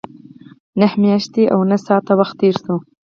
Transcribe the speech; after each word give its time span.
نهه 0.79 0.95
میاشتې 1.01 1.43
او 1.53 1.59
نهه 1.69 1.79
ساعته 1.87 2.13
وخت 2.19 2.35
تېر 2.41 2.55
شو. 2.63 2.75